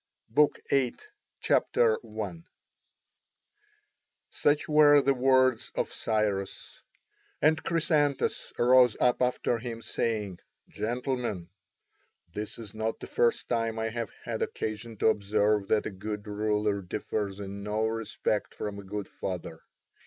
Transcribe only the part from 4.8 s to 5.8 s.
the words